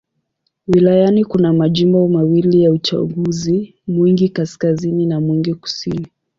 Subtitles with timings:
[0.67, 6.07] Wilayani kuna majimbo mawili ya uchaguzi: Mwingi Kaskazini na Mwingi Kusini.